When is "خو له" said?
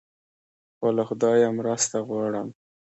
0.77-1.03